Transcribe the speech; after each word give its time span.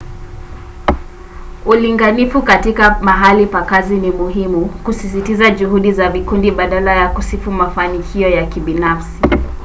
ulinganifu 1.65 2.41
katika 2.41 2.99
mahali 3.01 3.45
pa 3.45 3.61
kazi 3.61 3.95
ni 3.97 4.11
muhimu 4.11 4.65
kusisitiza 4.65 5.49
juhudi 5.51 5.91
za 5.91 6.09
vikundi 6.09 6.51
badala 6.51 6.93
ya 6.95 7.09
kusifu 7.09 7.51
mafanikio 7.51 8.29
ya 8.29 8.45
kibinafsi 8.45 9.19